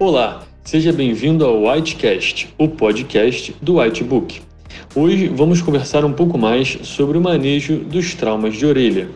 Olá, 0.00 0.44
seja 0.64 0.94
bem-vindo 0.94 1.44
ao 1.44 1.62
Whitecast, 1.62 2.48
o 2.56 2.66
podcast 2.66 3.54
do 3.60 3.76
Whitebook. 3.76 4.40
Hoje 4.94 5.28
vamos 5.28 5.60
conversar 5.60 6.06
um 6.06 6.12
pouco 6.14 6.38
mais 6.38 6.78
sobre 6.84 7.18
o 7.18 7.20
manejo 7.20 7.76
dos 7.80 8.14
traumas 8.14 8.56
de 8.56 8.64
orelha. 8.64 9.10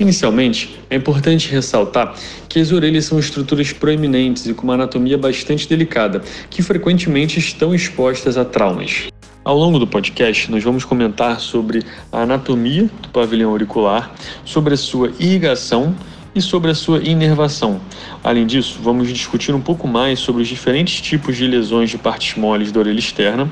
Inicialmente, 0.00 0.80
é 0.88 0.96
importante 0.96 1.50
ressaltar 1.50 2.14
que 2.48 2.58
as 2.58 2.72
orelhas 2.72 3.04
são 3.04 3.18
estruturas 3.18 3.74
proeminentes 3.74 4.46
e 4.46 4.54
com 4.54 4.62
uma 4.62 4.72
anatomia 4.72 5.18
bastante 5.18 5.68
delicada, 5.68 6.22
que 6.48 6.62
frequentemente 6.62 7.38
estão 7.38 7.74
expostas 7.74 8.38
a 8.38 8.44
traumas. 8.44 9.08
Ao 9.44 9.54
longo 9.54 9.78
do 9.78 9.86
podcast, 9.86 10.50
nós 10.50 10.64
vamos 10.64 10.82
comentar 10.82 11.40
sobre 11.40 11.82
a 12.10 12.22
anatomia 12.22 12.88
do 13.02 13.08
pavilhão 13.10 13.50
auricular, 13.50 14.10
sobre 14.46 14.72
a 14.72 14.78
sua 14.78 15.12
irrigação 15.20 15.94
e 16.34 16.40
sobre 16.40 16.70
a 16.70 16.74
sua 16.74 16.98
inervação. 16.98 17.80
Além 18.22 18.46
disso, 18.46 18.78
vamos 18.82 19.08
discutir 19.08 19.54
um 19.54 19.60
pouco 19.60 19.86
mais 19.86 20.18
sobre 20.18 20.42
os 20.42 20.48
diferentes 20.48 21.00
tipos 21.00 21.36
de 21.36 21.46
lesões 21.46 21.90
de 21.90 21.98
partes 21.98 22.36
moles 22.36 22.72
da 22.72 22.80
orelha 22.80 22.98
externa 22.98 23.50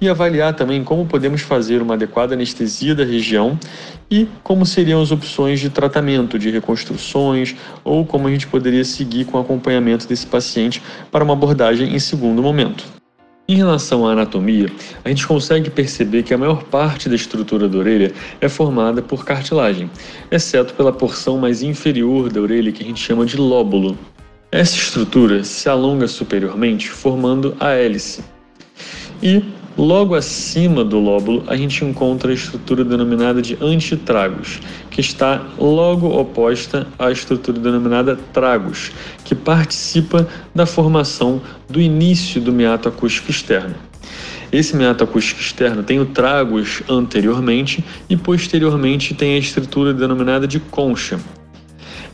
e 0.00 0.08
avaliar 0.08 0.54
também 0.54 0.84
como 0.84 1.06
podemos 1.06 1.40
fazer 1.40 1.80
uma 1.82 1.94
adequada 1.94 2.34
anestesia 2.34 2.94
da 2.94 3.04
região 3.04 3.58
e 4.10 4.26
como 4.42 4.64
seriam 4.64 5.02
as 5.02 5.10
opções 5.10 5.60
de 5.60 5.70
tratamento, 5.70 6.38
de 6.38 6.50
reconstruções 6.50 7.54
ou 7.84 8.04
como 8.04 8.28
a 8.28 8.30
gente 8.30 8.46
poderia 8.46 8.84
seguir 8.84 9.24
com 9.24 9.38
o 9.38 9.40
acompanhamento 9.40 10.06
desse 10.06 10.26
paciente 10.26 10.82
para 11.10 11.24
uma 11.24 11.34
abordagem 11.34 11.94
em 11.94 11.98
segundo 11.98 12.42
momento. 12.42 12.97
Em 13.50 13.56
relação 13.56 14.06
à 14.06 14.12
anatomia, 14.12 14.70
a 15.02 15.08
gente 15.08 15.26
consegue 15.26 15.70
perceber 15.70 16.22
que 16.22 16.34
a 16.34 16.36
maior 16.36 16.64
parte 16.64 17.08
da 17.08 17.14
estrutura 17.14 17.66
da 17.66 17.78
orelha 17.78 18.12
é 18.42 18.46
formada 18.46 19.00
por 19.00 19.24
cartilagem, 19.24 19.90
exceto 20.30 20.74
pela 20.74 20.92
porção 20.92 21.38
mais 21.38 21.62
inferior 21.62 22.30
da 22.30 22.42
orelha 22.42 22.70
que 22.70 22.82
a 22.82 22.86
gente 22.86 23.02
chama 23.02 23.24
de 23.24 23.38
lóbulo. 23.38 23.96
Essa 24.52 24.76
estrutura 24.76 25.42
se 25.44 25.66
alonga 25.66 26.06
superiormente, 26.06 26.90
formando 26.90 27.56
a 27.58 27.70
hélice. 27.70 28.22
E 29.22 29.42
Logo 29.78 30.16
acima 30.16 30.82
do 30.82 30.98
lóbulo, 30.98 31.44
a 31.46 31.56
gente 31.56 31.84
encontra 31.84 32.32
a 32.32 32.34
estrutura 32.34 32.84
denominada 32.84 33.40
de 33.40 33.56
antitragos, 33.60 34.58
que 34.90 35.00
está 35.00 35.40
logo 35.56 36.18
oposta 36.18 36.88
à 36.98 37.12
estrutura 37.12 37.60
denominada 37.60 38.18
tragos, 38.32 38.90
que 39.24 39.36
participa 39.36 40.26
da 40.52 40.66
formação 40.66 41.40
do 41.68 41.80
início 41.80 42.40
do 42.40 42.52
meato 42.52 42.88
acústico 42.88 43.30
externo. 43.30 43.76
Esse 44.50 44.74
meato 44.74 45.04
acústico 45.04 45.40
externo 45.40 45.84
tem 45.84 46.00
o 46.00 46.06
tragos 46.06 46.82
anteriormente 46.88 47.84
e 48.10 48.16
posteriormente 48.16 49.14
tem 49.14 49.36
a 49.36 49.38
estrutura 49.38 49.94
denominada 49.94 50.48
de 50.48 50.58
concha. 50.58 51.20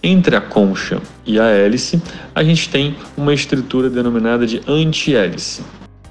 Entre 0.03 0.37
a 0.37 0.41
concha 0.43 1.01
e 1.25 1.41
a 1.41 1.47
hélice, 1.47 2.03
a 2.34 2.45
gente 2.45 2.69
tem 2.69 2.95
uma 3.17 3.33
estrutura 3.33 3.89
denominada 3.89 4.47
de 4.47 4.61
antihélice. 4.69 5.62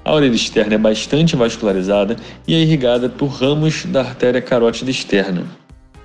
A 0.04 0.12
orelha 0.12 0.34
externa 0.34 0.74
é 0.74 0.78
bastante 0.78 1.34
vascularizada 1.34 2.16
e 2.46 2.54
é 2.54 2.60
irrigada 2.60 3.08
por 3.08 3.28
ramos 3.28 3.86
da 3.86 4.00
artéria 4.00 4.42
carótida 4.42 4.90
externa. 4.90 5.44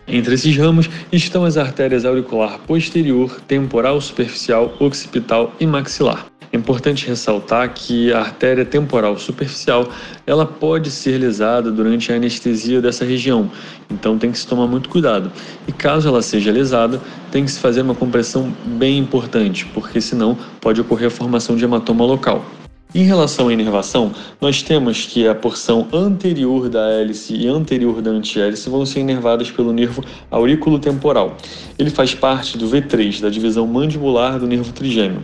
Entre 0.08 0.34
esses 0.34 0.56
ramos 0.56 0.90
estão 1.12 1.44
as 1.44 1.58
artérias 1.58 2.06
auricular 2.06 2.60
posterior, 2.60 3.42
temporal 3.42 4.00
superficial, 4.00 4.74
occipital 4.80 5.54
e 5.60 5.68
maxilar. 5.68 6.26
É 6.52 6.58
importante 6.58 7.06
ressaltar 7.06 7.72
que 7.74 8.12
a 8.12 8.22
artéria 8.22 8.66
temporal 8.66 9.20
superficial 9.20 9.90
ela 10.26 10.48
pode 10.48 10.90
ser 10.90 11.20
lesada 11.20 11.70
durante 11.70 12.12
a 12.12 12.16
anestesia 12.16 12.82
dessa 12.82 13.06
região, 13.06 13.52
então 13.88 14.18
tem 14.18 14.32
que 14.32 14.40
se 14.40 14.48
tomar 14.48 14.66
muito 14.66 14.90
cuidado. 14.90 15.32
E 15.68 15.72
caso 15.72 16.08
ela 16.08 16.24
seja 16.24 16.52
lesada, 16.52 17.00
tem 17.32 17.46
que 17.46 17.52
se 17.52 17.60
fazer 17.60 17.82
uma 17.82 17.94
compressão 17.94 18.52
bem 18.66 18.98
importante, 18.98 19.66
porque 19.68 20.02
senão 20.02 20.36
pode 20.60 20.82
ocorrer 20.82 21.08
a 21.08 21.12
formação 21.12 21.56
de 21.56 21.66
hematoma 21.66 22.04
local. 22.04 22.44
Em 22.92 23.04
relação 23.04 23.50
à 23.50 23.54
inervação, 23.54 24.12
nós 24.42 24.64
temos 24.64 25.06
que 25.06 25.28
a 25.28 25.36
porção 25.36 25.88
anterior 25.94 26.68
da 26.70 26.90
hélice 26.90 27.36
e 27.36 27.48
anterior 27.48 28.02
da 28.02 28.10
antihélice 28.10 28.68
vão 28.68 28.84
ser 28.84 29.02
inervadas 29.02 29.52
pelo 29.52 29.72
nervo 29.72 30.04
aurículo 30.32 30.80
temporal. 30.80 31.38
Ele 31.78 31.92
faz 31.92 32.16
parte 32.16 32.58
do 32.58 32.68
V3, 32.68 33.22
da 33.22 33.30
divisão 33.30 33.68
mandibular 33.68 34.40
do 34.40 34.48
nervo 34.48 34.74
trigêmeo. 34.74 35.22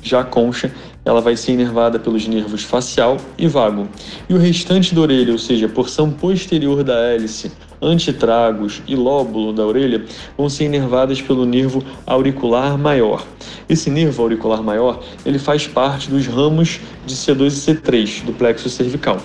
Já 0.00 0.20
a 0.20 0.24
concha, 0.24 0.72
ela 1.04 1.20
vai 1.20 1.36
ser 1.36 1.54
inervada 1.54 1.98
pelos 1.98 2.24
nervos 2.28 2.62
facial 2.62 3.16
e 3.36 3.48
vago. 3.48 3.88
E 4.28 4.34
o 4.34 4.38
restante 4.38 4.94
da 4.94 5.00
orelha, 5.00 5.32
ou 5.32 5.38
seja, 5.38 5.66
a 5.66 5.68
porção 5.68 6.12
posterior 6.12 6.84
da 6.84 7.00
hélice, 7.00 7.50
antitragos 7.80 8.82
e 8.86 8.94
lóbulo 8.94 9.52
da 9.52 9.66
orelha 9.66 10.04
vão 10.36 10.48
ser 10.48 10.64
inervadas 10.64 11.20
pelo 11.20 11.44
nervo 11.44 11.82
auricular 12.06 12.78
maior. 12.78 13.26
Esse 13.68 13.90
nervo 13.90 14.22
auricular 14.22 14.62
maior, 14.62 15.02
ele 15.24 15.38
faz 15.38 15.66
parte 15.66 16.10
dos 16.10 16.26
ramos 16.26 16.80
de 17.06 17.14
C2 17.14 17.46
e 17.46 17.74
C3 17.74 18.24
do 18.24 18.32
plexo 18.32 18.68
cervical. 18.68 19.18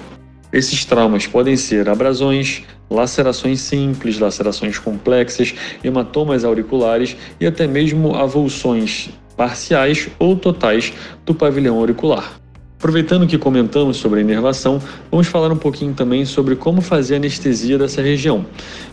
Esses 0.52 0.86
traumas 0.86 1.26
podem 1.26 1.58
ser 1.58 1.90
abrasões, 1.90 2.62
lacerações 2.90 3.60
simples, 3.60 4.20
lacerações 4.20 4.78
complexas, 4.78 5.56
hematomas 5.84 6.46
auriculares 6.46 7.18
e 7.40 7.48
até 7.48 7.66
mesmo 7.66 8.14
avulsões 8.14 9.10
parciais 9.36 10.10
ou 10.20 10.36
totais 10.36 10.94
do 11.26 11.34
pavilhão 11.34 11.78
auricular. 11.80 12.43
Aproveitando 12.84 13.26
que 13.26 13.38
comentamos 13.38 13.96
sobre 13.96 14.20
a 14.20 14.22
inervação, 14.22 14.78
vamos 15.10 15.28
falar 15.28 15.50
um 15.54 15.58
pouquinho 15.58 15.94
também 15.94 16.26
sobre 16.26 16.54
como 16.58 16.82
fazer 16.82 17.16
anestesia 17.16 17.78
dessa 17.78 18.02
região. 18.02 18.46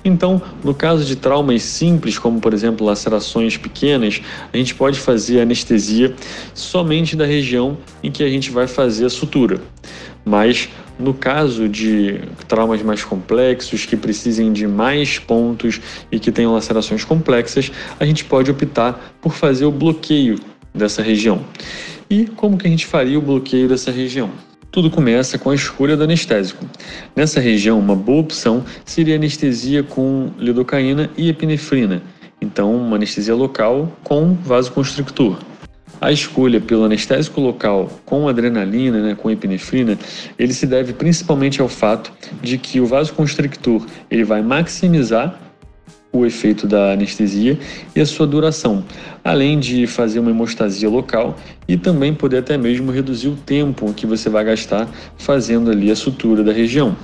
Então, 0.05 0.41
no 0.63 0.73
caso 0.73 1.05
de 1.05 1.17
traumas 1.17 1.65
simples, 1.65 2.17
como 2.17 2.41
por 2.41 2.55
exemplo 2.55 2.87
lacerações 2.87 3.57
pequenas, 3.57 4.23
a 4.53 4.57
gente 4.57 4.77
pode 4.77 4.97
fazer 5.01 5.41
anestesia 5.41 6.15
somente 6.55 7.17
da 7.17 7.27
região 7.27 7.77
em 8.01 8.13
que 8.13 8.23
a 8.23 8.29
gente 8.29 8.53
vai 8.53 8.69
fazer 8.69 9.07
a 9.07 9.11
sutura. 9.11 9.61
Mas 10.25 10.69
no 10.97 11.13
caso 11.13 11.69
de 11.69 12.21
traumas 12.47 12.81
mais 12.83 13.03
complexos, 13.03 13.87
que 13.87 13.97
precisem 13.97 14.53
de 14.53 14.69
mais 14.69 15.19
pontos 15.19 15.81
e 16.13 16.21
que 16.21 16.31
tenham 16.31 16.53
lacerações 16.53 17.03
complexas, 17.03 17.73
a 17.99 18.05
gente 18.05 18.25
pode 18.25 18.53
optar 18.53 19.17
por 19.21 19.35
fazer 19.35 19.65
o 19.65 19.73
bloqueio 19.73 20.39
dessa 20.73 21.03
região. 21.03 21.45
E 22.11 22.27
como 22.27 22.59
que 22.59 22.67
a 22.67 22.71
gente 22.71 22.87
faria 22.87 23.17
o 23.17 23.23
bloqueio 23.23 23.69
dessa 23.69 23.93
região? 23.93 24.31
Tudo 24.73 24.91
começa 24.91 25.39
com 25.39 25.51
a 25.51 25.55
escolha 25.55 25.97
do 25.97 26.03
anestésico. 26.03 26.67
Nessa 27.15 27.39
região, 27.39 27.79
uma 27.79 27.95
boa 27.95 28.23
opção 28.23 28.65
seria 28.85 29.15
anestesia 29.15 29.85
com 29.85 30.33
lidocaína 30.37 31.09
e 31.17 31.29
epinefrina, 31.29 32.03
então 32.41 32.75
uma 32.75 32.97
anestesia 32.97 33.33
local 33.37 33.97
com 34.03 34.35
vasoconstrictor. 34.35 35.39
A 36.01 36.11
escolha 36.11 36.61
pelo 36.61 36.83
anestésico 36.83 37.41
local 37.41 37.89
com 38.05 38.27
adrenalina, 38.27 39.01
né, 39.01 39.15
com 39.15 39.31
epinefrina, 39.31 39.97
ele 40.37 40.53
se 40.53 40.67
deve 40.67 40.93
principalmente 40.93 41.61
ao 41.61 41.69
fato 41.69 42.13
de 42.43 42.59
que 42.59 42.81
o 42.81 42.87
vasoconstrictor 42.87 43.87
ele 44.11 44.25
vai 44.25 44.43
maximizar 44.43 45.39
o 46.13 46.27
efeito 46.27 46.67
da 46.67 46.93
anestesia 46.93 47.59
e 47.95 48.01
a 48.01 48.07
sua 48.07 48.27
duração, 48.27 48.85
além 49.25 49.59
de 49.59 49.87
fazer 49.87 50.19
uma 50.19 50.31
hemostasia 50.31 50.89
local 50.89 51.37
e 51.69 51.77
também 51.77 52.13
poder 52.13 52.39
até 52.39 52.59
mesmo 52.59 52.91
reduzir 52.91 53.29
o 53.29 53.37
tempo 53.37 53.93
que 53.95 54.07
você 54.07 54.29
vai 54.29 54.45
gastar 54.45 54.89
fazendo 55.17 55.71
ali 55.71 55.91
a 55.91 55.97
sutura 55.97 56.43
da 56.43 56.53
região. 56.53 56.97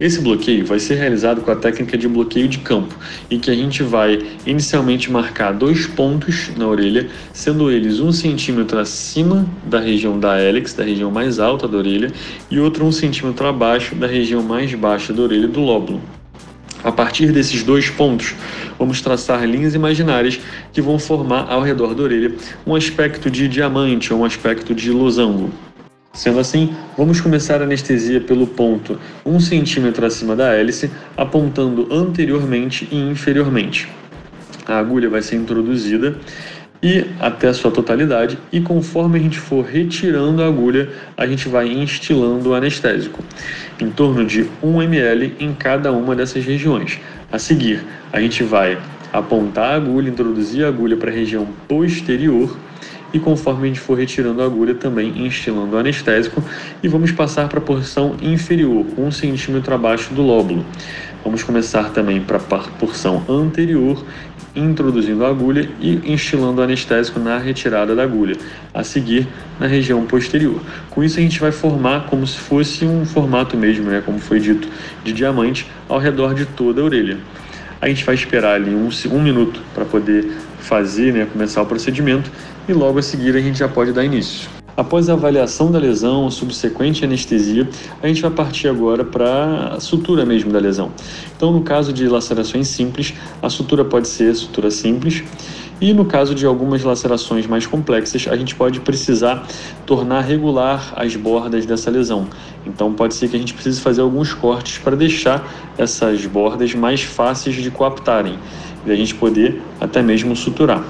Esse 0.00 0.20
bloqueio 0.20 0.66
vai 0.66 0.80
ser 0.80 0.96
realizado 0.96 1.42
com 1.42 1.50
a 1.52 1.54
técnica 1.54 1.96
de 1.96 2.08
bloqueio 2.08 2.48
de 2.48 2.58
campo, 2.58 2.92
em 3.30 3.38
que 3.38 3.48
a 3.50 3.54
gente 3.54 3.84
vai 3.84 4.18
inicialmente 4.44 5.08
marcar 5.08 5.52
dois 5.52 5.86
pontos 5.86 6.50
na 6.56 6.66
orelha, 6.66 7.08
sendo 7.32 7.70
eles 7.70 8.00
um 8.00 8.10
centímetro 8.10 8.80
acima 8.80 9.46
da 9.64 9.78
região 9.78 10.18
da 10.18 10.36
hélix, 10.40 10.74
da 10.74 10.82
região 10.82 11.08
mais 11.08 11.38
alta 11.38 11.68
da 11.68 11.78
orelha, 11.78 12.10
e 12.50 12.58
outro 12.58 12.84
um 12.84 12.90
centímetro 12.90 13.46
abaixo 13.46 13.94
da 13.94 14.08
região 14.08 14.42
mais 14.42 14.74
baixa 14.74 15.12
da 15.12 15.22
orelha 15.22 15.46
do 15.46 15.60
lóbulo. 15.60 16.00
A 16.84 16.90
partir 16.90 17.30
desses 17.30 17.62
dois 17.62 17.88
pontos, 17.88 18.34
vamos 18.76 19.00
traçar 19.00 19.44
linhas 19.44 19.74
imaginárias 19.74 20.40
que 20.72 20.82
vão 20.82 20.98
formar 20.98 21.46
ao 21.48 21.62
redor 21.62 21.94
da 21.94 22.02
orelha 22.02 22.34
um 22.66 22.74
aspecto 22.74 23.30
de 23.30 23.46
diamante 23.46 24.12
ou 24.12 24.20
um 24.20 24.24
aspecto 24.24 24.74
de 24.74 24.90
losango. 24.90 25.50
Sendo 26.12 26.40
assim, 26.40 26.74
vamos 26.98 27.20
começar 27.20 27.60
a 27.60 27.64
anestesia 27.64 28.20
pelo 28.20 28.46
ponto 28.46 28.98
1 29.24 29.38
cm 29.38 30.04
acima 30.04 30.36
da 30.36 30.52
hélice, 30.52 30.90
apontando 31.16 31.88
anteriormente 31.90 32.86
e 32.90 32.96
inferiormente. 32.96 33.88
A 34.66 34.78
agulha 34.78 35.08
vai 35.08 35.22
ser 35.22 35.36
introduzida 35.36 36.16
e 36.82 37.06
até 37.20 37.48
a 37.48 37.54
sua 37.54 37.70
totalidade, 37.70 38.36
e 38.50 38.60
conforme 38.60 39.18
a 39.18 39.22
gente 39.22 39.38
for 39.38 39.64
retirando 39.64 40.42
a 40.42 40.46
agulha, 40.48 40.90
a 41.16 41.26
gente 41.26 41.48
vai 41.48 41.68
instilando 41.68 42.50
o 42.50 42.54
anestésico, 42.54 43.22
em 43.80 43.88
torno 43.88 44.26
de 44.26 44.48
1 44.62 44.82
ml 44.82 45.36
em 45.38 45.54
cada 45.54 45.92
uma 45.92 46.16
dessas 46.16 46.44
regiões. 46.44 46.98
A 47.30 47.38
seguir, 47.38 47.84
a 48.12 48.20
gente 48.20 48.42
vai 48.42 48.76
apontar 49.12 49.72
a 49.72 49.76
agulha, 49.76 50.08
introduzir 50.08 50.64
a 50.64 50.68
agulha 50.68 50.96
para 50.96 51.10
a 51.10 51.14
região 51.14 51.46
posterior 51.68 52.56
e 53.12 53.20
conforme 53.20 53.64
a 53.64 53.66
gente 53.68 53.80
for 53.80 53.96
retirando 53.96 54.42
a 54.42 54.46
agulha 54.46 54.74
também 54.74 55.26
instilando 55.26 55.76
o 55.76 55.78
anestésico 55.78 56.42
e 56.82 56.88
vamos 56.88 57.12
passar 57.12 57.46
para 57.48 57.58
a 57.58 57.62
porção 57.62 58.16
inferior, 58.22 58.86
um 58.96 59.10
centímetro 59.10 59.74
abaixo 59.74 60.12
do 60.14 60.22
lóbulo. 60.22 60.64
Vamos 61.24 61.44
começar 61.44 61.90
também 61.90 62.20
para 62.20 62.36
a 62.36 62.58
porção 62.78 63.24
anterior, 63.28 64.04
introduzindo 64.56 65.24
a 65.24 65.28
agulha 65.28 65.70
e 65.80 66.12
instilando 66.12 66.60
o 66.60 66.64
anestésico 66.64 67.20
na 67.20 67.38
retirada 67.38 67.94
da 67.94 68.02
agulha, 68.02 68.36
a 68.74 68.82
seguir 68.82 69.28
na 69.58 69.66
região 69.66 70.04
posterior. 70.04 70.60
Com 70.90 71.02
isso 71.04 71.18
a 71.18 71.22
gente 71.22 71.38
vai 71.40 71.52
formar 71.52 72.06
como 72.06 72.26
se 72.26 72.36
fosse 72.36 72.84
um 72.84 73.06
formato 73.06 73.56
mesmo, 73.56 73.88
né, 73.88 74.02
como 74.04 74.18
foi 74.18 74.40
dito, 74.40 74.68
de 75.04 75.12
diamante 75.12 75.66
ao 75.88 75.98
redor 75.98 76.34
de 76.34 76.44
toda 76.44 76.80
a 76.80 76.84
orelha. 76.84 77.18
A 77.80 77.88
gente 77.88 78.04
vai 78.04 78.14
esperar 78.14 78.54
ali 78.54 78.74
um, 78.74 78.88
um 79.10 79.22
minuto 79.22 79.60
para 79.74 79.84
poder 79.84 80.30
fazer, 80.60 81.12
né, 81.12 81.26
começar 81.32 81.62
o 81.62 81.66
procedimento 81.66 82.30
e 82.68 82.72
logo 82.72 82.98
a 82.98 83.02
seguir 83.02 83.36
a 83.36 83.40
gente 83.40 83.58
já 83.58 83.68
pode 83.68 83.92
dar 83.92 84.04
início. 84.04 84.61
Após 84.74 85.10
a 85.10 85.12
avaliação 85.12 85.70
da 85.70 85.78
lesão, 85.78 86.30
subsequente 86.30 87.04
anestesia, 87.04 87.68
a 88.02 88.08
gente 88.08 88.22
vai 88.22 88.30
partir 88.30 88.68
agora 88.68 89.04
para 89.04 89.74
a 89.74 89.80
sutura 89.80 90.24
mesmo 90.24 90.50
da 90.50 90.58
lesão. 90.58 90.90
Então, 91.36 91.52
no 91.52 91.60
caso 91.60 91.92
de 91.92 92.08
lacerações 92.08 92.68
simples, 92.68 93.12
a 93.42 93.50
sutura 93.50 93.84
pode 93.84 94.08
ser 94.08 94.34
sutura 94.34 94.70
simples, 94.70 95.22
e 95.78 95.92
no 95.92 96.06
caso 96.06 96.34
de 96.34 96.46
algumas 96.46 96.82
lacerações 96.82 97.46
mais 97.46 97.66
complexas, 97.66 98.26
a 98.26 98.34
gente 98.34 98.54
pode 98.54 98.80
precisar 98.80 99.46
tornar 99.84 100.22
regular 100.22 100.94
as 100.96 101.14
bordas 101.16 101.66
dessa 101.66 101.90
lesão. 101.90 102.28
Então, 102.64 102.94
pode 102.94 103.14
ser 103.14 103.28
que 103.28 103.36
a 103.36 103.38
gente 103.38 103.52
precise 103.52 103.78
fazer 103.78 104.00
alguns 104.00 104.32
cortes 104.32 104.78
para 104.78 104.96
deixar 104.96 105.46
essas 105.76 106.24
bordas 106.24 106.74
mais 106.74 107.02
fáceis 107.02 107.56
de 107.56 107.70
coaptarem 107.70 108.38
e 108.86 108.90
a 108.90 108.96
gente 108.96 109.14
poder 109.16 109.60
até 109.78 110.00
mesmo 110.00 110.34
suturar. 110.34 110.82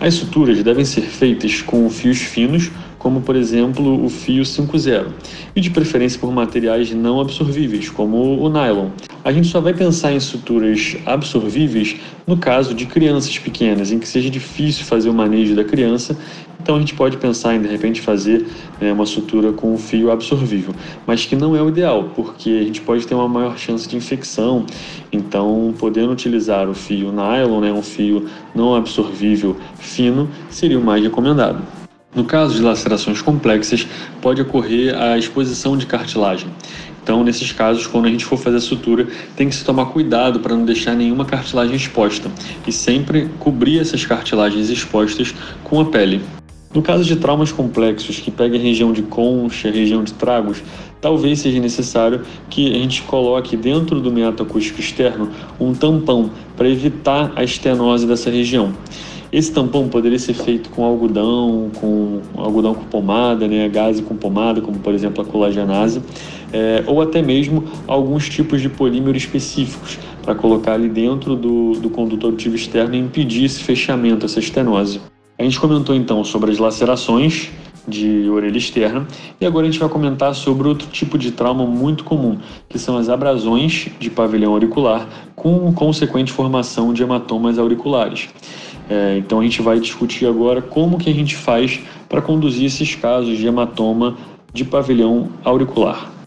As 0.00 0.14
suturas 0.14 0.62
devem 0.62 0.86
ser 0.86 1.02
feitas 1.02 1.60
com 1.60 1.90
fios 1.90 2.18
finos 2.18 2.70
como 3.00 3.22
por 3.22 3.34
exemplo 3.34 4.04
o 4.04 4.08
fio 4.08 4.44
5.0, 4.44 5.06
e 5.56 5.60
de 5.60 5.70
preferência 5.70 6.20
por 6.20 6.30
materiais 6.30 6.92
não 6.92 7.18
absorvíveis, 7.18 7.88
como 7.88 8.38
o 8.38 8.48
nylon. 8.48 8.90
A 9.24 9.32
gente 9.32 9.48
só 9.48 9.60
vai 9.60 9.74
pensar 9.74 10.12
em 10.12 10.20
suturas 10.20 10.96
absorvíveis 11.04 11.96
no 12.26 12.36
caso 12.36 12.74
de 12.74 12.86
crianças 12.86 13.36
pequenas, 13.38 13.90
em 13.90 13.98
que 13.98 14.06
seja 14.06 14.30
difícil 14.30 14.84
fazer 14.84 15.08
o 15.08 15.14
manejo 15.14 15.56
da 15.56 15.64
criança, 15.64 16.16
então 16.62 16.76
a 16.76 16.78
gente 16.78 16.94
pode 16.94 17.16
pensar 17.16 17.54
em 17.54 17.62
de 17.62 17.68
repente 17.68 18.02
fazer 18.02 18.46
né, 18.78 18.92
uma 18.92 19.06
sutura 19.06 19.50
com 19.50 19.72
um 19.72 19.78
fio 19.78 20.10
absorvível, 20.10 20.74
mas 21.06 21.24
que 21.24 21.34
não 21.34 21.56
é 21.56 21.62
o 21.62 21.70
ideal, 21.70 22.10
porque 22.14 22.50
a 22.50 22.64
gente 22.64 22.82
pode 22.82 23.06
ter 23.06 23.14
uma 23.14 23.28
maior 23.28 23.56
chance 23.56 23.88
de 23.88 23.96
infecção. 23.96 24.66
Então, 25.10 25.74
podendo 25.78 26.12
utilizar 26.12 26.68
o 26.68 26.74
fio 26.74 27.10
nylon, 27.10 27.60
né, 27.60 27.72
um 27.72 27.82
fio 27.82 28.28
não 28.54 28.74
absorvível 28.74 29.56
fino, 29.78 30.28
seria 30.50 30.78
o 30.78 30.84
mais 30.84 31.02
recomendado. 31.02 31.79
No 32.12 32.24
caso 32.24 32.56
de 32.56 32.62
lacerações 32.62 33.22
complexas, 33.22 33.86
pode 34.20 34.42
ocorrer 34.42 35.00
a 35.00 35.16
exposição 35.16 35.76
de 35.76 35.86
cartilagem. 35.86 36.48
Então, 37.02 37.22
nesses 37.22 37.52
casos, 37.52 37.86
quando 37.86 38.06
a 38.06 38.10
gente 38.10 38.24
for 38.24 38.36
fazer 38.36 38.56
a 38.56 38.60
sutura, 38.60 39.06
tem 39.36 39.48
que 39.48 39.54
se 39.54 39.64
tomar 39.64 39.86
cuidado 39.86 40.40
para 40.40 40.56
não 40.56 40.64
deixar 40.64 40.94
nenhuma 40.96 41.24
cartilagem 41.24 41.76
exposta 41.76 42.28
e 42.66 42.72
sempre 42.72 43.30
cobrir 43.38 43.78
essas 43.78 44.04
cartilagens 44.04 44.70
expostas 44.70 45.32
com 45.62 45.80
a 45.80 45.84
pele. 45.84 46.20
No 46.74 46.82
caso 46.82 47.04
de 47.04 47.16
traumas 47.16 47.52
complexos 47.52 48.18
que 48.18 48.30
pegam 48.30 48.58
a 48.58 48.62
região 48.62 48.92
de 48.92 49.02
concha, 49.02 49.70
região 49.70 50.02
de 50.04 50.12
tragos, 50.12 50.62
talvez 51.00 51.38
seja 51.40 51.58
necessário 51.58 52.22
que 52.48 52.70
a 52.70 52.78
gente 52.78 53.02
coloque 53.02 53.56
dentro 53.56 54.00
do 54.00 54.12
meato 54.12 54.42
acústico 54.42 54.80
externo 54.80 55.30
um 55.58 55.74
tampão 55.74 56.30
para 56.56 56.68
evitar 56.68 57.32
a 57.34 57.42
estenose 57.42 58.06
dessa 58.06 58.30
região. 58.30 58.72
Esse 59.32 59.52
tampão 59.52 59.88
poderia 59.88 60.18
ser 60.18 60.34
feito 60.34 60.70
com 60.70 60.84
algodão, 60.84 61.70
com 61.80 62.20
algodão 62.36 62.74
com 62.74 62.84
pomada, 62.84 63.46
né, 63.46 63.68
gase 63.68 64.02
com 64.02 64.16
pomada, 64.16 64.60
como 64.60 64.78
por 64.80 64.92
exemplo 64.92 65.22
a 65.22 65.24
colagenase, 65.24 66.02
é, 66.52 66.82
ou 66.86 67.00
até 67.00 67.22
mesmo 67.22 67.64
alguns 67.86 68.28
tipos 68.28 68.60
de 68.60 68.68
polímero 68.68 69.16
específicos 69.16 69.98
para 70.22 70.34
colocar 70.34 70.72
ali 70.72 70.88
dentro 70.88 71.36
do, 71.36 71.72
do 71.72 71.88
condutor 71.90 72.30
auditivo 72.30 72.56
externo 72.56 72.94
e 72.96 72.98
impedir 72.98 73.44
esse 73.44 73.62
fechamento, 73.62 74.26
essa 74.26 74.40
estenose. 74.40 75.00
A 75.38 75.44
gente 75.44 75.60
comentou 75.60 75.94
então 75.94 76.24
sobre 76.24 76.50
as 76.50 76.58
lacerações 76.58 77.50
de 77.88 78.28
orelha 78.28 78.58
externa 78.58 79.06
e 79.40 79.46
agora 79.46 79.66
a 79.66 79.70
gente 79.70 79.80
vai 79.80 79.88
comentar 79.88 80.34
sobre 80.34 80.68
outro 80.68 80.88
tipo 80.88 81.16
de 81.16 81.30
trauma 81.30 81.64
muito 81.64 82.04
comum, 82.04 82.38
que 82.68 82.78
são 82.78 82.96
as 82.96 83.08
abrasões 83.08 83.88
de 83.98 84.10
pavilhão 84.10 84.52
auricular 84.52 85.08
com 85.34 85.72
consequente 85.72 86.30
formação 86.30 86.92
de 86.92 87.02
hematomas 87.02 87.58
auriculares. 87.58 88.28
É, 88.90 89.16
então 89.18 89.38
a 89.38 89.42
gente 89.44 89.62
vai 89.62 89.78
discutir 89.78 90.26
agora 90.26 90.60
como 90.60 90.98
que 90.98 91.08
a 91.08 91.14
gente 91.14 91.36
faz 91.36 91.80
para 92.08 92.20
conduzir 92.20 92.66
esses 92.66 92.96
casos 92.96 93.38
de 93.38 93.46
hematoma 93.46 94.18
de 94.52 94.64
pavilhão 94.64 95.28
auricular. 95.44 96.19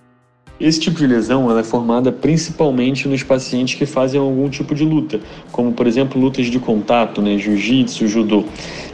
Esse 0.59 0.79
tipo 0.79 0.97
de 0.97 1.07
lesão 1.07 1.57
é 1.57 1.63
formada 1.63 2.11
principalmente 2.11 3.07
nos 3.07 3.23
pacientes 3.23 3.73
que 3.73 3.87
fazem 3.87 4.21
algum 4.21 4.47
tipo 4.49 4.75
de 4.75 4.85
luta, 4.85 5.19
como 5.51 5.73
por 5.73 5.87
exemplo 5.87 6.21
lutas 6.21 6.45
de 6.45 6.59
contato, 6.59 7.21
né, 7.21 7.37
jiu-jitsu, 7.39 8.07
judô. 8.07 8.45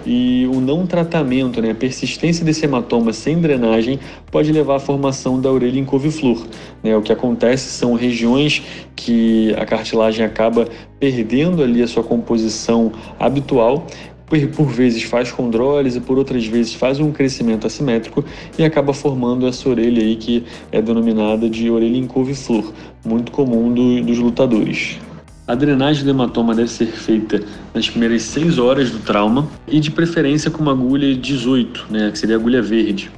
E 0.06 0.50
o 0.53 0.61
não 0.61 0.88
tratamento, 0.88 1.61
né, 1.61 1.71
a 1.71 1.75
persistência 1.75 2.45
desse 2.45 2.63
hematoma 2.63 3.11
sem 3.11 3.39
drenagem 3.41 4.00
pode 4.31 4.51
levar 4.53 4.77
à 4.77 4.79
formação 4.79 5.39
da 5.39 5.51
orelha 5.51 5.77
em 5.77 5.83
couve-flor. 5.83 6.47
Né? 6.81 6.95
O 6.95 7.01
que 7.01 7.11
acontece 7.11 7.69
são 7.69 7.94
regiões 7.94 8.63
que 8.95 9.53
a 9.56 9.65
cartilagem 9.65 10.25
acaba 10.25 10.67
perdendo 11.00 11.61
ali 11.61 11.81
a 11.81 11.88
sua 11.88 12.03
composição 12.03 12.91
habitual 13.19 13.85
por 14.56 14.68
vezes 14.68 15.04
faz 15.04 15.31
condrólise, 15.31 16.00
por 16.00 16.18
outras 16.18 16.46
vezes 16.46 16.74
faz 16.74 17.00
um 17.00 17.12
crescimento 17.12 17.66
assimétrico 17.66 18.24
e 18.58 18.64
acaba 18.64 18.94
formando 18.94 19.48
essa 19.48 19.68
orelha 19.68 20.02
aí 20.02 20.16
que 20.16 20.46
é 20.72 20.81
denominada 20.81 21.50
de 21.50 21.70
orelha 21.70 21.98
em 21.98 22.06
couve-flor, 22.06 22.72
muito 23.04 23.31
comum 23.31 23.74
do, 23.74 24.02
dos 24.02 24.20
lutadores. 24.20 24.98
A 25.48 25.56
drenagem 25.56 26.04
do 26.04 26.12
hematoma 26.12 26.54
deve 26.54 26.70
ser 26.70 26.86
feita 26.86 27.42
nas 27.74 27.90
primeiras 27.90 28.22
6 28.22 28.60
horas 28.60 28.92
do 28.92 29.00
trauma 29.00 29.48
e 29.68 29.80
de 29.80 29.90
preferência 29.90 30.52
com 30.52 30.62
uma 30.62 30.74
agulha 30.74 31.16
18, 31.16 31.88
né, 31.90 32.12
que 32.12 32.19
seria 32.19 32.36
a 32.36 32.40
agulha 32.40 32.62
verde. 32.62 33.09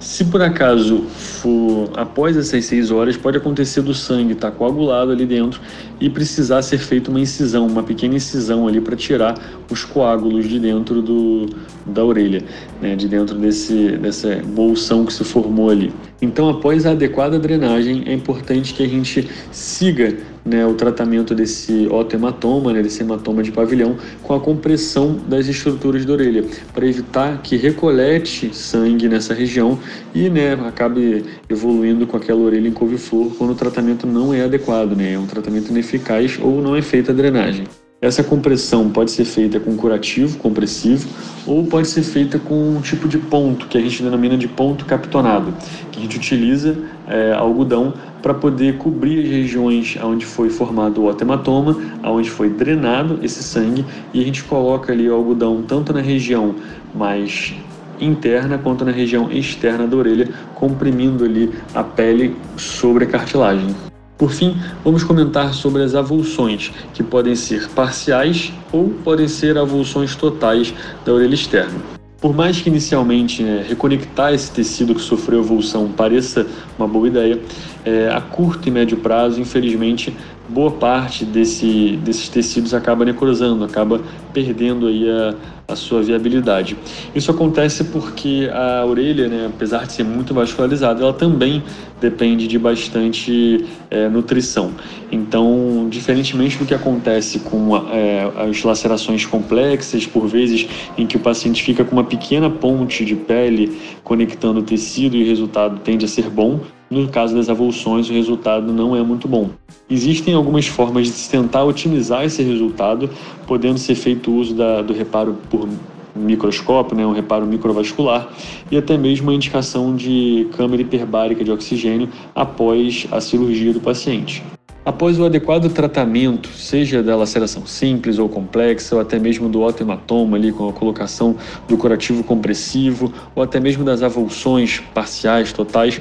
Se 0.00 0.24
por 0.24 0.40
acaso 0.40 1.02
for 1.16 1.90
após 1.94 2.36
essas 2.36 2.64
seis 2.64 2.90
horas, 2.90 3.16
pode 3.16 3.36
acontecer 3.36 3.82
do 3.82 3.92
sangue 3.92 4.32
estar 4.32 4.50
tá 4.50 4.56
coagulado 4.56 5.10
ali 5.10 5.26
dentro 5.26 5.60
e 6.00 6.08
precisar 6.08 6.62
ser 6.62 6.78
feita 6.78 7.10
uma 7.10 7.20
incisão, 7.20 7.66
uma 7.66 7.82
pequena 7.82 8.14
incisão 8.14 8.68
ali 8.68 8.80
para 8.80 8.94
tirar 8.94 9.34
os 9.68 9.84
coágulos 9.84 10.48
de 10.48 10.60
dentro 10.60 11.02
do, 11.02 11.46
da 11.84 12.04
orelha, 12.04 12.44
né, 12.80 12.94
de 12.94 13.08
dentro 13.08 13.36
desse, 13.36 13.92
dessa 13.98 14.36
bolsão 14.46 15.04
que 15.04 15.12
se 15.12 15.24
formou 15.24 15.68
ali. 15.70 15.92
Então, 16.22 16.48
após 16.48 16.86
a 16.86 16.92
adequada 16.92 17.38
drenagem, 17.38 18.04
é 18.06 18.12
importante 18.12 18.74
que 18.74 18.82
a 18.82 18.88
gente 18.88 19.28
siga 19.50 20.16
né, 20.48 20.66
o 20.66 20.74
tratamento 20.74 21.34
desse 21.34 21.86
otohematoma, 21.90 22.72
né, 22.72 22.82
desse 22.82 23.02
hematoma 23.02 23.42
de 23.42 23.52
pavilhão, 23.52 23.96
com 24.22 24.34
a 24.34 24.40
compressão 24.40 25.18
das 25.28 25.46
estruturas 25.46 26.04
da 26.04 26.12
orelha, 26.12 26.44
para 26.72 26.86
evitar 26.86 27.40
que 27.42 27.56
recolete 27.56 28.54
sangue 28.54 29.08
nessa 29.08 29.34
região 29.34 29.78
e 30.14 30.28
né, 30.28 30.54
acabe 30.66 31.24
evoluindo 31.48 32.06
com 32.06 32.16
aquela 32.16 32.40
orelha 32.40 32.68
em 32.68 32.72
couve-flor 32.72 33.32
quando 33.36 33.50
o 33.50 33.54
tratamento 33.54 34.06
não 34.06 34.32
é 34.32 34.42
adequado, 34.42 34.96
né, 34.96 35.12
é 35.12 35.18
um 35.18 35.26
tratamento 35.26 35.70
ineficaz 35.70 36.38
ou 36.40 36.62
não 36.62 36.74
é 36.74 36.82
feita 36.82 37.12
a 37.12 37.14
drenagem. 37.14 37.66
Essa 38.00 38.22
compressão 38.22 38.88
pode 38.90 39.10
ser 39.10 39.24
feita 39.24 39.58
com 39.58 39.76
curativo, 39.76 40.38
compressivo, 40.38 41.08
ou 41.44 41.66
pode 41.66 41.88
ser 41.88 42.04
feita 42.04 42.38
com 42.38 42.76
um 42.76 42.80
tipo 42.80 43.08
de 43.08 43.18
ponto, 43.18 43.66
que 43.66 43.76
a 43.76 43.80
gente 43.80 44.04
denomina 44.04 44.36
de 44.36 44.46
ponto 44.46 44.84
captonado, 44.84 45.52
que 45.90 45.98
a 45.98 46.02
gente 46.02 46.16
utiliza 46.16 46.78
é, 47.08 47.32
algodão 47.32 47.92
para 48.22 48.34
poder 48.34 48.78
cobrir 48.78 49.24
as 49.24 49.30
regiões 49.30 49.96
onde 50.02 50.26
foi 50.26 50.50
formado 50.50 51.02
o 51.02 51.10
hematoma, 51.10 51.76
onde 52.04 52.30
foi 52.30 52.48
drenado 52.48 53.18
esse 53.22 53.42
sangue, 53.42 53.84
e 54.12 54.20
a 54.20 54.24
gente 54.24 54.44
coloca 54.44 54.92
ali 54.92 55.08
o 55.08 55.14
algodão 55.14 55.62
tanto 55.62 55.92
na 55.92 56.00
região 56.00 56.54
mais 56.94 57.54
interna 58.00 58.58
quanto 58.58 58.84
na 58.84 58.92
região 58.92 59.30
externa 59.30 59.86
da 59.86 59.96
orelha, 59.96 60.28
comprimindo 60.54 61.24
ali 61.24 61.52
a 61.74 61.82
pele 61.82 62.36
sobre 62.56 63.04
a 63.04 63.06
cartilagem. 63.06 63.74
Por 64.16 64.32
fim, 64.32 64.56
vamos 64.84 65.04
comentar 65.04 65.54
sobre 65.54 65.82
as 65.82 65.94
avulsões, 65.94 66.72
que 66.92 67.04
podem 67.04 67.36
ser 67.36 67.68
parciais 67.70 68.52
ou 68.72 68.90
podem 69.04 69.28
ser 69.28 69.56
avulsões 69.56 70.16
totais 70.16 70.74
da 71.04 71.12
orelha 71.12 71.34
externa. 71.34 71.97
Por 72.20 72.34
mais 72.34 72.60
que 72.60 72.68
inicialmente 72.68 73.44
né, 73.44 73.64
reconectar 73.68 74.34
esse 74.34 74.50
tecido 74.50 74.92
que 74.92 75.00
sofreu 75.00 75.38
avulsão 75.38 75.88
pareça 75.92 76.44
uma 76.76 76.88
boa 76.88 77.06
ideia, 77.06 77.40
é, 77.84 78.08
a 78.08 78.20
curto 78.20 78.68
e 78.68 78.72
médio 78.72 78.96
prazo, 78.96 79.40
infelizmente, 79.40 80.16
boa 80.48 80.70
parte 80.70 81.24
desse, 81.24 81.98
desses 82.02 82.28
tecidos 82.28 82.72
acaba 82.72 83.04
necrosando, 83.04 83.64
acaba 83.64 84.00
perdendo 84.32 84.86
aí 84.86 85.08
a, 85.08 85.34
a 85.68 85.76
sua 85.76 86.02
viabilidade. 86.02 86.76
Isso 87.14 87.30
acontece 87.30 87.84
porque 87.84 88.48
a 88.52 88.84
orelha, 88.86 89.28
né, 89.28 89.50
apesar 89.54 89.86
de 89.86 89.92
ser 89.92 90.04
muito 90.04 90.32
vascularizada, 90.32 91.02
ela 91.02 91.12
também 91.12 91.62
depende 92.00 92.46
de 92.46 92.58
bastante 92.58 93.66
é, 93.90 94.08
nutrição. 94.08 94.72
Então, 95.12 95.86
diferentemente 95.90 96.56
do 96.56 96.64
que 96.64 96.72
acontece 96.72 97.40
com 97.40 97.76
é, 97.76 98.30
as 98.48 98.62
lacerações 98.62 99.26
complexas, 99.26 100.06
por 100.06 100.26
vezes 100.26 100.66
em 100.96 101.06
que 101.06 101.16
o 101.16 101.20
paciente 101.20 101.62
fica 101.62 101.84
com 101.84 101.92
uma 101.92 102.04
pequena 102.04 102.48
ponte 102.48 103.04
de 103.04 103.14
pele 103.14 103.78
conectando 104.02 104.60
o 104.60 104.62
tecido 104.62 105.16
e 105.16 105.24
o 105.24 105.26
resultado 105.26 105.80
tende 105.80 106.04
a 106.04 106.08
ser 106.08 106.30
bom, 106.30 106.60
no 106.90 107.08
caso 107.08 107.34
das 107.34 107.48
avulsões, 107.48 108.08
o 108.08 108.12
resultado 108.12 108.72
não 108.72 108.96
é 108.96 109.02
muito 109.02 109.28
bom. 109.28 109.50
Existem 109.90 110.34
algumas 110.34 110.66
formas 110.66 111.06
de 111.06 111.12
se 111.12 111.30
tentar 111.30 111.64
otimizar 111.64 112.24
esse 112.24 112.42
resultado, 112.42 113.10
podendo 113.46 113.78
ser 113.78 113.94
feito 113.94 114.32
uso 114.32 114.54
da, 114.54 114.82
do 114.82 114.92
reparo 114.92 115.36
por 115.50 115.68
microscópio, 116.14 116.96
né, 116.96 117.06
um 117.06 117.12
reparo 117.12 117.46
microvascular, 117.46 118.28
e 118.70 118.76
até 118.76 118.96
mesmo 118.96 119.30
a 119.30 119.34
indicação 119.34 119.94
de 119.94 120.48
câmara 120.56 120.82
hiperbárica 120.82 121.44
de 121.44 121.50
oxigênio 121.50 122.08
após 122.34 123.06
a 123.10 123.20
cirurgia 123.20 123.72
do 123.72 123.80
paciente. 123.80 124.42
Após 124.88 125.20
o 125.20 125.26
adequado 125.26 125.68
tratamento, 125.68 126.48
seja 126.48 127.02
da 127.02 127.14
laceração 127.14 127.66
simples 127.66 128.18
ou 128.18 128.26
complexa, 128.26 128.94
ou 128.94 129.00
até 129.02 129.18
mesmo 129.18 129.46
do 129.46 129.60
otohematoma 129.60 130.38
ali 130.38 130.50
com 130.50 130.66
a 130.66 130.72
colocação 130.72 131.36
do 131.68 131.76
curativo 131.76 132.24
compressivo, 132.24 133.12
ou 133.34 133.42
até 133.42 133.60
mesmo 133.60 133.84
das 133.84 134.02
avulsões 134.02 134.80
parciais, 134.94 135.52
totais, 135.52 136.00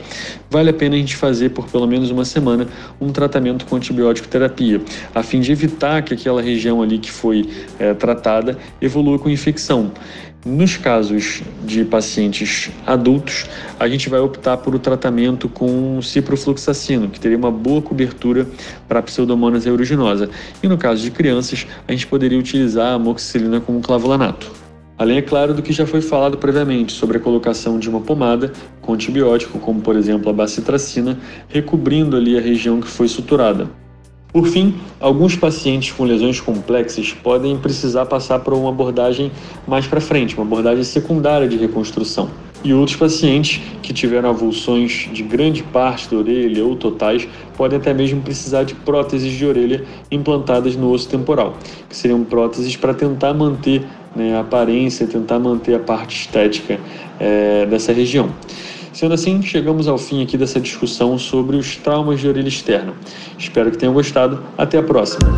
vale 0.49 0.69
a 0.69 0.73
pena 0.73 0.95
a 0.95 0.97
gente 0.97 1.17
fazer 1.17 1.49
por 1.49 1.67
pelo 1.67 1.85
menos 1.85 2.11
uma 2.11 2.23
semana 2.23 2.65
um 3.01 3.11
tratamento 3.11 3.65
com 3.65 3.75
antibiótico 3.75 4.29
terapia, 4.29 4.81
a 5.13 5.21
fim 5.21 5.41
de 5.41 5.51
evitar 5.51 6.01
que 6.01 6.13
aquela 6.13 6.41
região 6.41 6.81
ali 6.81 6.97
que 6.97 7.11
foi 7.11 7.45
é, 7.77 7.93
tratada 7.93 8.57
evolua 8.81 9.19
com 9.19 9.29
infecção. 9.29 9.91
Nos 10.47 10.77
casos 10.77 11.43
de 11.65 11.83
pacientes 11.83 12.71
adultos, 12.85 13.45
a 13.77 13.85
gente 13.89 14.07
vai 14.07 14.21
optar 14.21 14.55
por 14.55 14.73
o 14.73 14.79
tratamento 14.79 15.49
com 15.49 16.01
ciprofloxacino, 16.01 17.09
que 17.09 17.19
teria 17.19 17.37
uma 17.37 17.51
boa 17.51 17.81
cobertura 17.81 18.47
para 18.87 18.99
a 18.99 19.03
pseudomonas 19.03 19.67
aeruginosa. 19.67 20.29
E 20.63 20.67
no 20.69 20.77
caso 20.77 21.01
de 21.01 21.11
crianças, 21.11 21.67
a 21.85 21.91
gente 21.91 22.07
poderia 22.07 22.39
utilizar 22.39 22.93
a 22.93 22.93
amoxicilina 22.93 23.59
como 23.59 23.81
clavulanato. 23.81 24.49
Além, 24.97 25.17
é 25.17 25.21
claro, 25.21 25.53
do 25.53 25.61
que 25.61 25.73
já 25.73 25.85
foi 25.85 25.99
falado 25.99 26.37
previamente 26.37 26.93
sobre 26.93 27.17
a 27.17 27.19
colocação 27.19 27.77
de 27.77 27.89
uma 27.89 27.99
pomada 27.99 28.53
com 28.79 28.93
antibiótico, 28.93 29.59
como 29.59 29.81
por 29.81 29.97
exemplo 29.97 30.29
a 30.29 30.33
bacitracina, 30.33 31.19
recobrindo 31.49 32.15
ali 32.15 32.37
a 32.37 32.41
região 32.41 32.79
que 32.79 32.87
foi 32.87 33.09
suturada. 33.09 33.67
Por 34.37 34.49
fim, 34.49 34.75
alguns 34.99 35.35
pacientes 35.35 35.91
com 35.91 36.03
lesões 36.03 36.39
complexas 36.39 37.11
podem 37.11 37.57
precisar 37.57 38.05
passar 38.05 38.37
por 38.37 38.53
uma 38.53 38.69
abordagem 38.69 39.31
mais 39.67 39.87
para 39.87 39.99
frente, 39.99 40.35
uma 40.35 40.45
abordagem 40.45 40.83
secundária 40.83 41.47
de 41.47 41.57
reconstrução. 41.57 42.29
E 42.63 42.71
outros 42.71 42.95
pacientes 42.95 43.59
que 43.81 43.91
tiveram 43.91 44.29
avulsões 44.29 45.09
de 45.11 45.23
grande 45.23 45.63
parte 45.63 46.07
da 46.11 46.17
orelha 46.17 46.63
ou 46.63 46.75
totais 46.75 47.27
podem 47.55 47.79
até 47.79 47.95
mesmo 47.95 48.21
precisar 48.21 48.61
de 48.61 48.75
próteses 48.75 49.33
de 49.33 49.43
orelha 49.43 49.83
implantadas 50.11 50.75
no 50.75 50.91
osso 50.91 51.09
temporal, 51.09 51.57
que 51.89 51.97
seriam 51.97 52.23
próteses 52.23 52.75
para 52.75 52.93
tentar 52.93 53.33
manter 53.33 53.87
né, 54.15 54.37
a 54.37 54.41
aparência, 54.41 55.07
tentar 55.07 55.39
manter 55.39 55.73
a 55.73 55.79
parte 55.79 56.15
estética 56.15 56.79
é, 57.19 57.65
dessa 57.65 57.91
região. 57.91 58.29
Sendo 58.97 59.13
assim, 59.13 59.43
chegamos 59.43 59.87
ao 59.87 59.95
fim 59.95 60.23
aqui 60.23 60.39
dessa 60.39 60.59
discussão 60.59 61.19
sobre 61.19 61.55
os 61.55 61.75
traumas 61.75 62.19
de 62.19 62.27
orelha 62.27 62.47
externa. 62.47 62.95
Espero 63.37 63.69
que 63.69 63.77
tenham 63.77 63.93
gostado. 63.93 64.43
Até 64.57 64.79
a 64.79 64.81
próxima! 64.81 65.29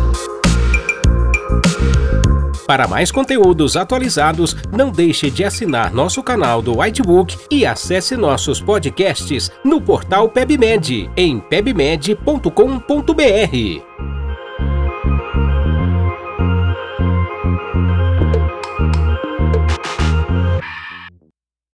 Para 2.66 2.88
mais 2.88 3.12
conteúdos 3.12 3.76
atualizados, 3.76 4.56
não 4.72 4.90
deixe 4.90 5.30
de 5.30 5.44
assinar 5.44 5.92
nosso 5.92 6.22
canal 6.22 6.62
do 6.62 6.78
Whitebook 6.78 7.36
e 7.50 7.66
acesse 7.66 8.16
nossos 8.16 8.62
podcasts 8.62 9.52
no 9.62 9.78
portal 9.78 10.30
PebMed 10.30 11.10
em 11.14 11.38
pebmed.com.br. 11.38 13.89